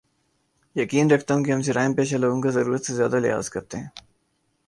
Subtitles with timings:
[0.75, 3.87] یقین رکھتا ہوں کے ہم جرائم پیشہ لوگوں کا ضرورت سے زیادہ لحاظ کرتے ہیں